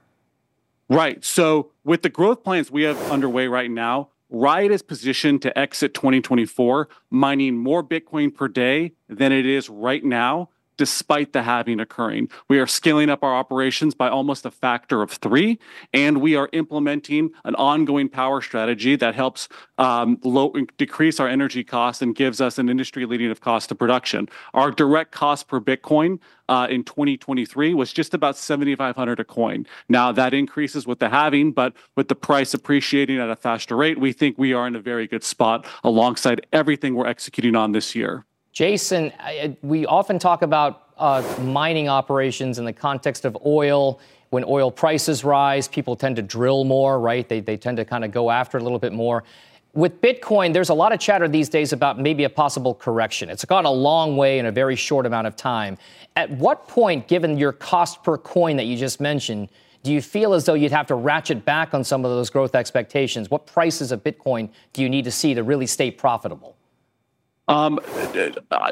[0.90, 1.24] Right.
[1.24, 5.94] So with the growth plans we have underway right now, Riot is positioned to exit
[5.94, 12.30] 2024 mining more Bitcoin per day than it is right now, despite the halving occurring.
[12.50, 15.60] We are scaling up our operations by almost a factor of three,
[15.94, 21.64] and we are implementing an ongoing power strategy that helps um, low, decrease our energy
[21.64, 24.30] costs and gives us an industry leading of cost of production.
[24.54, 29.66] Our direct cost per Bitcoin uh, in 2023 was just about 7,500 a coin.
[29.90, 34.00] Now that increases with the halving, but with the price appreciating at a faster rate,
[34.00, 37.96] we think we are in a very good spot alongside everything we're executing on this
[37.96, 38.26] year.
[38.54, 39.12] Jason,
[39.64, 44.00] we often talk about uh, mining operations in the context of oil.
[44.30, 47.28] When oil prices rise, people tend to drill more, right?
[47.28, 49.24] They, they tend to kind of go after it a little bit more.
[49.74, 53.28] With Bitcoin, there's a lot of chatter these days about maybe a possible correction.
[53.28, 55.80] It's gone a long way in a very short amount of time.
[56.16, 59.50] At what point, given your cost per coin that you just mentioned,
[59.82, 62.54] do you feel as though you'd have to ratchet back on some of those growth
[62.54, 63.32] expectations?
[63.32, 66.56] What prices of Bitcoin do you need to see to really stay profitable?
[67.48, 67.80] Um,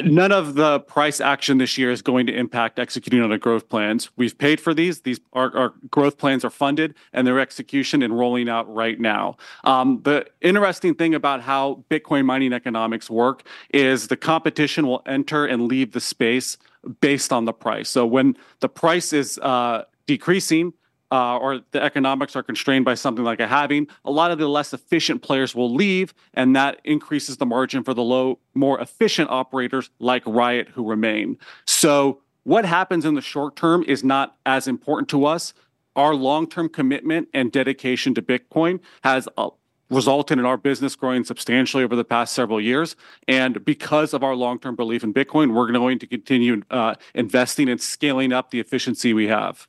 [0.04, 3.68] none of the price action this year is going to impact executing on the growth
[3.68, 4.10] plans.
[4.16, 5.02] We've paid for these.
[5.02, 9.36] These our, our growth plans are funded and their execution and rolling out right now.
[9.66, 13.44] Um, the interesting thing about how Bitcoin mining economics work
[13.74, 16.58] is the competition will enter and leave the space
[17.02, 17.90] based on the price.
[17.90, 20.74] So when the price is uh, decreasing,
[21.12, 24.48] uh, or the economics are constrained by something like a halving, a lot of the
[24.48, 29.30] less efficient players will leave, and that increases the margin for the low, more efficient
[29.30, 31.38] operators like Riot who remain.
[31.66, 35.54] So, what happens in the short term is not as important to us.
[35.96, 39.50] Our long term commitment and dedication to Bitcoin has a
[39.92, 42.96] resulted in our business growing substantially over the past several years.
[43.28, 47.80] And because of our long-term belief in Bitcoin, we're going to continue uh, investing and
[47.80, 49.68] scaling up the efficiency we have.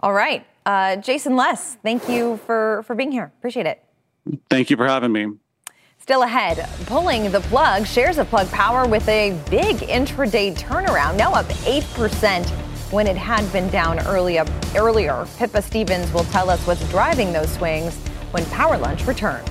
[0.00, 0.46] All right.
[0.64, 3.32] Uh, Jason Les, thank you for, for being here.
[3.38, 3.82] Appreciate it.
[4.50, 5.28] Thank you for having me.
[5.98, 11.32] Still ahead, pulling the plug, shares of Plug Power with a big intraday turnaround, now
[11.32, 12.48] up 8%
[12.92, 14.44] when it had been down earlier.
[14.76, 15.26] earlier.
[15.36, 17.96] Pippa Stevens will tell us what's driving those swings
[18.30, 19.48] when Power Lunch returns.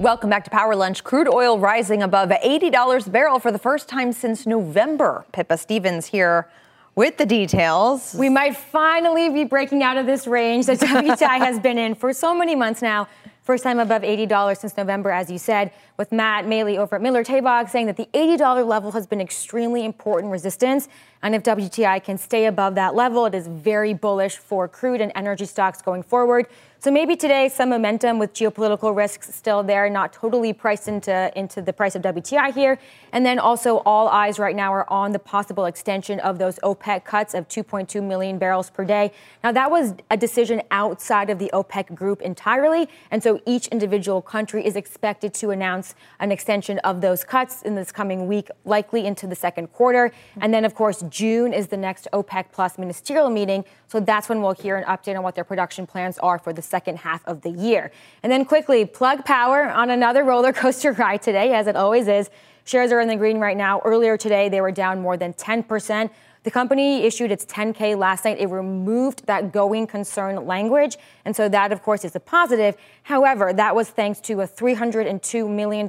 [0.00, 1.04] Welcome back to Power Lunch.
[1.04, 5.26] Crude oil rising above $80 a barrel for the first time since November.
[5.30, 6.48] Pippa Stevens here
[6.94, 8.16] with the details.
[8.18, 12.14] We might finally be breaking out of this range that WTI has been in for
[12.14, 13.08] so many months now.
[13.42, 17.22] First time above $80 since November, as you said, with Matt Maley over at Miller
[17.22, 20.88] Tabak saying that the $80 level has been extremely important resistance.
[21.22, 25.12] And if WTI can stay above that level, it is very bullish for crude and
[25.14, 26.46] energy stocks going forward.
[26.82, 31.60] So maybe today some momentum with geopolitical risks still there, not totally priced into, into
[31.60, 32.78] the price of WTI here.
[33.12, 37.04] And then also all eyes right now are on the possible extension of those OPEC
[37.04, 39.12] cuts of 2.2 million barrels per day.
[39.44, 42.88] Now that was a decision outside of the OPEC group entirely.
[43.10, 47.74] And so each individual country is expected to announce an extension of those cuts in
[47.74, 50.12] this coming week, likely into the second quarter.
[50.40, 53.66] And then of course, June is the next OPEC plus ministerial meeting.
[53.88, 56.69] So that's when we'll hear an update on what their production plans are for the
[56.70, 57.90] second half of the year.
[58.22, 62.30] And then quickly, Plug Power on another roller coaster ride today, as it always is.
[62.64, 63.80] Shares are in the green right now.
[63.84, 66.10] Earlier today, they were down more than 10%.
[66.42, 68.38] The company issued its 10K last night.
[68.38, 70.96] It removed that going concern language.
[71.26, 72.76] And so that, of course, is a positive.
[73.02, 75.86] However, that was thanks to a $302 million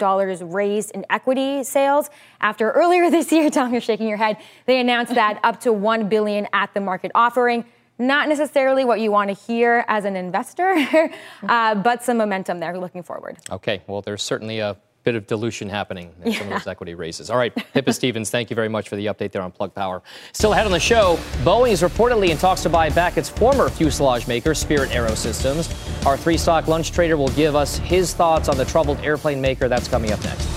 [0.51, 2.09] raised in equity sales.
[2.41, 6.09] After earlier this year, Tom, you're shaking your head, they announced that up to 1
[6.09, 7.63] billion at the market offering.
[8.01, 10.75] Not necessarily what you want to hear as an investor,
[11.47, 13.37] uh, but some momentum there looking forward.
[13.51, 16.37] Okay, well, there's certainly a bit of dilution happening in yeah.
[16.39, 17.29] some of those equity raises.
[17.29, 20.01] All right, Pippa Stevens, thank you very much for the update there on Plug Power.
[20.33, 23.69] Still ahead on the show, Boeing is reportedly in talks to buy back its former
[23.69, 26.05] fuselage maker, Spirit AeroSystems.
[26.05, 29.67] Our three stock lunch trader will give us his thoughts on the troubled airplane maker.
[29.67, 30.47] That's coming up next.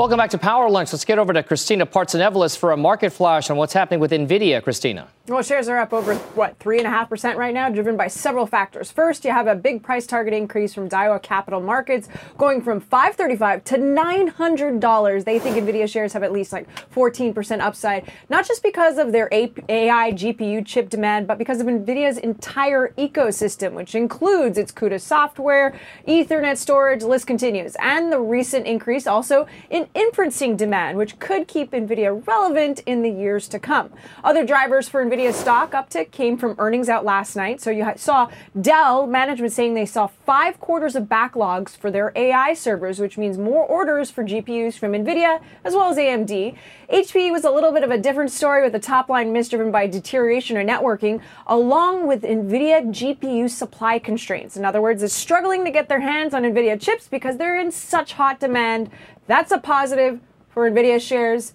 [0.00, 0.94] Welcome back to Power Lunch.
[0.94, 4.62] Let's get over to Christina Partsinevelos for a market flash on what's happening with NVIDIA.
[4.62, 5.08] Christina.
[5.30, 8.90] Well, shares are up over, what, 3.5% right now, driven by several factors.
[8.90, 13.62] First, you have a big price target increase from Daiwa Capital Markets, going from 535
[13.62, 15.24] to $900.
[15.24, 19.28] They think NVIDIA shares have at least like 14% upside, not just because of their
[19.30, 25.78] AI GPU chip demand, but because of NVIDIA's entire ecosystem, which includes its CUDA software,
[26.08, 31.70] Ethernet storage, list continues, and the recent increase also in inferencing demand, which could keep
[31.70, 33.90] NVIDIA relevant in the years to come.
[34.24, 37.60] Other drivers for NVIDIA stock uptick came from earnings out last night.
[37.60, 42.54] So you saw Dell management saying they saw five quarters of backlogs for their AI
[42.54, 46.56] servers, which means more orders for GPUs from NVIDIA as well as AMD.
[46.90, 49.70] HP was a little bit of a different story with the top line miss driven
[49.70, 54.56] by deterioration in networking, along with NVIDIA GPU supply constraints.
[54.56, 57.70] In other words, it's struggling to get their hands on NVIDIA chips because they're in
[57.70, 58.90] such hot demand.
[59.26, 61.52] That's a positive for NVIDIA shares.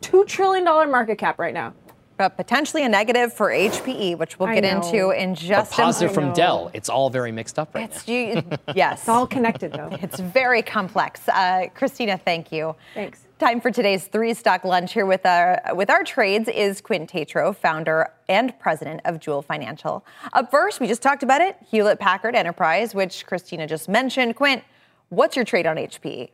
[0.00, 1.72] $2 trillion market cap right now
[2.16, 6.14] but potentially a negative for HPE, which we'll get into in just a positive a
[6.14, 6.70] from Dell.
[6.74, 8.14] It's all very mixed up right it's, now.
[8.14, 8.42] You,
[8.74, 9.90] yes, it's all connected though.
[10.04, 11.26] It's very complex.
[11.28, 12.76] Uh, Christina, thank you.
[12.92, 13.20] Thanks.
[13.38, 17.52] Time for today's three stock lunch here with our with our trades is Quint Tatro,
[17.52, 20.04] founder and president of Joule Financial.
[20.32, 24.36] Up first, we just talked about it, Hewlett Packard Enterprise, which Christina just mentioned.
[24.36, 24.62] Quint,
[25.08, 26.30] what's your trade on HPE?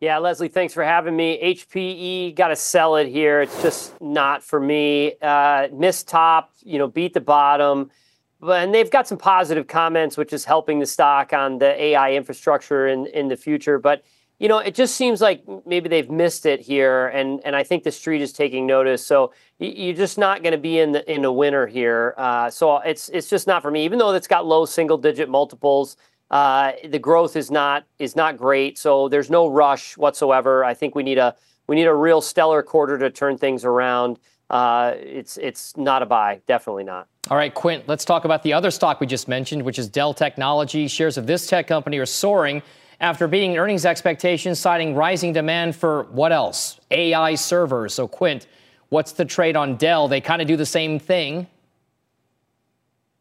[0.00, 1.40] Yeah, Leslie, thanks for having me.
[1.42, 3.40] HPE, got to sell it here.
[3.40, 5.14] It's just not for me.
[5.22, 7.90] Uh, missed top, you know, beat the bottom.
[8.38, 12.12] But, and they've got some positive comments, which is helping the stock on the AI
[12.12, 13.78] infrastructure in, in the future.
[13.78, 14.04] But,
[14.38, 17.06] you know, it just seems like maybe they've missed it here.
[17.08, 19.04] And, and I think the street is taking notice.
[19.04, 22.12] So you're just not going to be in the in a winner here.
[22.18, 25.30] Uh, so it's it's just not for me, even though it's got low single digit
[25.30, 25.96] multiples.
[26.30, 30.64] Uh, the growth is not is not great, so there's no rush whatsoever.
[30.64, 31.36] I think we need a
[31.68, 34.18] we need a real stellar quarter to turn things around.
[34.50, 37.08] Uh, it's it's not a buy, definitely not.
[37.30, 40.14] All right, Quint, let's talk about the other stock we just mentioned, which is Dell
[40.14, 40.86] Technology.
[40.86, 42.62] Shares of this tech company are soaring
[43.00, 46.80] after beating earnings expectations, citing rising demand for what else?
[46.90, 47.94] AI servers.
[47.94, 48.46] So, Quint,
[48.88, 50.08] what's the trade on Dell?
[50.08, 51.46] They kind of do the same thing.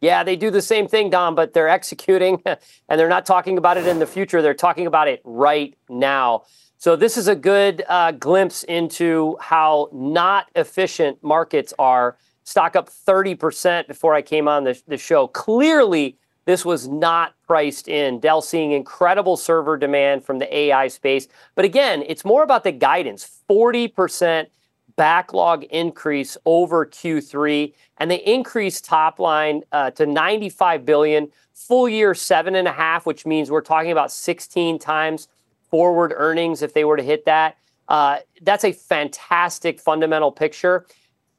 [0.01, 3.77] Yeah, they do the same thing, Dom, but they're executing and they're not talking about
[3.77, 4.41] it in the future.
[4.41, 6.43] They're talking about it right now.
[6.77, 12.17] So, this is a good uh, glimpse into how not efficient markets are.
[12.43, 15.27] Stock up 30% before I came on the, the show.
[15.27, 18.19] Clearly, this was not priced in.
[18.19, 21.27] Dell seeing incredible server demand from the AI space.
[21.55, 24.47] But again, it's more about the guidance 40%
[24.95, 32.13] backlog increase over Q3, and they increased top line uh, to 95 billion, full year
[32.13, 35.27] seven and a half, which means we're talking about 16 times
[35.69, 37.57] forward earnings if they were to hit that.
[37.87, 40.85] Uh, that's a fantastic fundamental picture.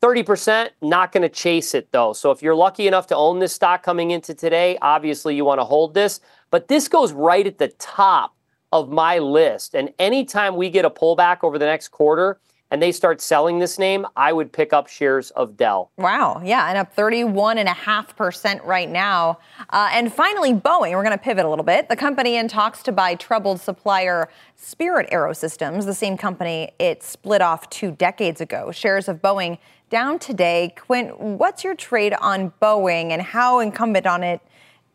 [0.03, 2.13] 30%, not going to chase it though.
[2.13, 5.59] So if you're lucky enough to own this stock coming into today, obviously you want
[5.59, 6.21] to hold this.
[6.51, 8.37] But this goes right at the top
[8.73, 9.75] of my list.
[9.75, 12.39] And anytime we get a pullback over the next quarter,
[12.71, 15.91] and they start selling this name, I would pick up shares of Dell.
[15.97, 16.43] Wow.
[16.45, 16.69] Yeah.
[16.69, 19.39] And up 31.5% right now.
[19.71, 20.93] Uh, and finally, Boeing.
[20.93, 21.89] We're going to pivot a little bit.
[21.89, 27.41] The company in talks to buy troubled supplier Spirit Aerosystems, the same company it split
[27.41, 28.73] off two decades ago.
[28.73, 29.59] Shares of Boeing
[29.89, 30.75] down today.
[30.77, 34.41] Quint, what's your trade on Boeing and how incumbent on it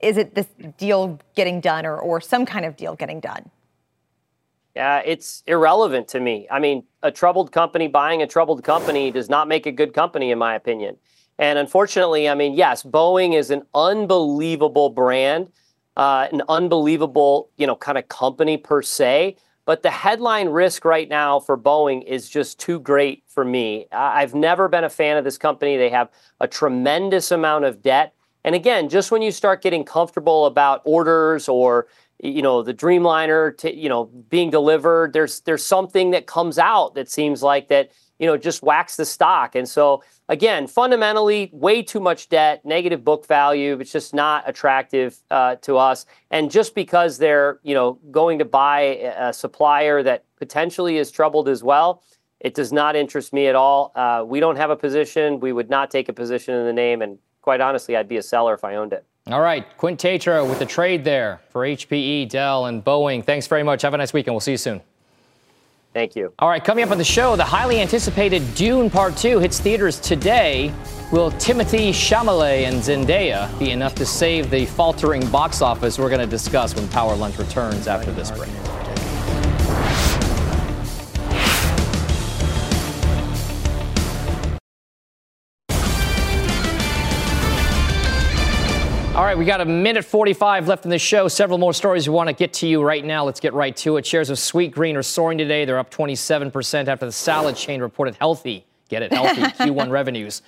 [0.01, 0.47] is it this
[0.77, 3.49] deal getting done or, or some kind of deal getting done?
[4.75, 6.47] Yeah, it's irrelevant to me.
[6.49, 10.31] I mean, a troubled company buying a troubled company does not make a good company,
[10.31, 10.95] in my opinion.
[11.37, 15.49] And unfortunately, I mean, yes, Boeing is an unbelievable brand,
[15.97, 19.35] uh, an unbelievable, you know, kind of company per se.
[19.65, 23.87] But the headline risk right now for Boeing is just too great for me.
[23.91, 25.77] I've never been a fan of this company.
[25.77, 26.09] They have
[26.39, 28.13] a tremendous amount of debt.
[28.43, 31.87] And again, just when you start getting comfortable about orders or
[32.23, 35.13] you know the Dreamliner, to, you know, being delivered.
[35.13, 39.05] There's there's something that comes out that seems like that you know just whacks the
[39.05, 39.55] stock.
[39.55, 43.77] And so again, fundamentally, way too much debt, negative book value.
[43.79, 46.05] It's just not attractive uh, to us.
[46.29, 48.81] And just because they're you know going to buy
[49.17, 52.03] a supplier that potentially is troubled as well.
[52.39, 53.91] It does not interest me at all.
[53.95, 55.39] Uh, we don't have a position.
[55.39, 57.03] We would not take a position in the name.
[57.03, 59.05] And quite honestly, I'd be a seller if I owned it.
[59.27, 63.23] All right, Quint Tatro with the trade there for HPE, Dell, and Boeing.
[63.23, 63.83] Thanks very much.
[63.83, 64.33] Have a nice weekend.
[64.33, 64.81] We'll see you soon.
[65.93, 66.33] Thank you.
[66.39, 69.99] All right, coming up on the show, the highly anticipated Dune Part 2 hits theaters
[69.99, 70.73] today.
[71.11, 75.99] Will Timothée Chalamet and Zendaya be enough to save the faltering box office?
[75.99, 78.49] We're going to discuss when Power Lunch returns after this break.
[89.31, 91.29] Right, we got a minute 45 left in the show.
[91.29, 93.23] Several more stories we want to get to you right now.
[93.23, 94.05] Let's get right to it.
[94.05, 95.63] Shares of Sweetgreen are soaring today.
[95.63, 100.41] They're up 27% after the salad chain reported healthy, get it, healthy Q1 revenues.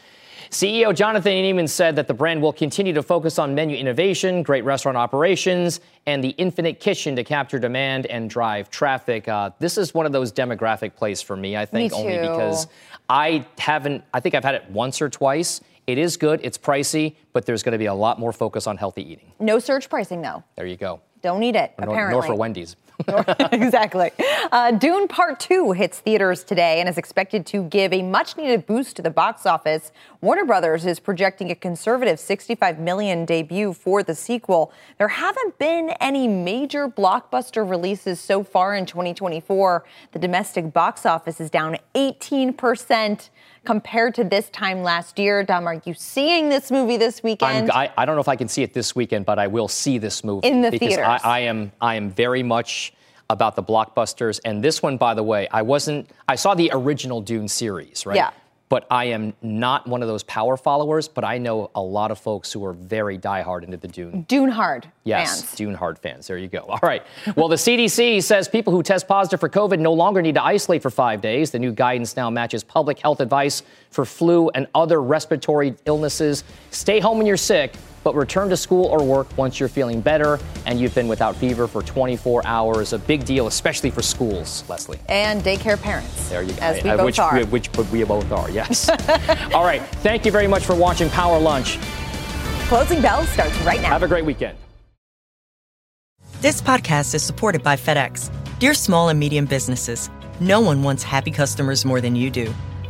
[0.49, 4.65] CEO Jonathan Neman said that the brand will continue to focus on menu innovation, great
[4.65, 9.29] restaurant operations, and the infinite kitchen to capture demand and drive traffic.
[9.29, 12.67] Uh, this is one of those demographic plays for me, I think, me only because
[13.07, 15.61] I haven't, I think I've had it once or twice.
[15.85, 18.77] It is good, it's pricey, but there's going to be a lot more focus on
[18.77, 19.31] healthy eating.
[19.39, 20.43] No surge pricing, though.
[20.55, 21.01] There you go.
[21.21, 22.13] Don't eat it, Nor, apparently.
[22.19, 22.75] nor for Wendy's.
[23.51, 24.11] exactly.
[24.51, 28.65] Uh, Dune Part 2 hits theaters today and is expected to give a much needed
[28.65, 29.91] boost to the box office.
[30.21, 34.71] Warner Brothers is projecting a conservative 65 million debut for the sequel.
[34.97, 39.83] There haven't been any major blockbuster releases so far in 2024.
[40.11, 43.29] The domestic box office is down 18%
[43.65, 45.43] compared to this time last year.
[45.43, 47.71] Dom, are you seeing this movie this weekend?
[47.71, 49.67] I'm, I, I don't know if I can see it this weekend, but I will
[49.67, 51.05] see this movie In the because theaters.
[51.05, 52.92] I, I am I am very much
[53.33, 54.39] about the blockbusters.
[54.45, 56.09] And this one, by the way, I wasn't.
[56.29, 58.15] I saw the original Dune series, right?
[58.15, 58.31] Yeah.
[58.69, 61.07] But I am not one of those power followers.
[61.07, 64.21] But I know a lot of folks who are very diehard into the Dune.
[64.27, 65.55] Dune Hard Yes, fans.
[65.55, 66.25] Dune hard fans.
[66.27, 66.61] There you go.
[66.69, 67.03] All right.
[67.35, 70.81] Well, the CDC says people who test positive for COVID no longer need to isolate
[70.81, 71.51] for five days.
[71.51, 73.61] The new guidance now matches public health advice
[73.91, 76.43] for flu and other respiratory illnesses.
[76.71, 77.73] Stay home when you're sick,
[78.03, 81.67] but return to school or work once you're feeling better and you've been without fever
[81.67, 82.93] for 24 hours.
[82.93, 84.99] A big deal, especially for schools, Leslie.
[85.09, 86.29] And daycare parents.
[86.29, 86.61] There you go.
[86.61, 87.43] As we Uh, both which, are.
[87.45, 88.89] which we both are, yes.
[89.53, 89.81] All right.
[90.03, 91.77] Thank you very much for watching Power Lunch.
[92.67, 93.89] Closing bell starts right now.
[93.89, 94.57] Have a great weekend.
[96.41, 98.29] This podcast is supported by FedEx.
[98.59, 102.53] Dear small and medium businesses, no one wants happy customers more than you do.